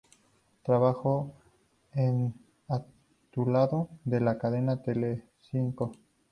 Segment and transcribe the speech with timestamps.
[0.63, 1.31] Trabajó
[1.93, 2.33] en
[2.69, 2.83] A
[3.31, 5.91] tu lado, de la cadena Telecinco.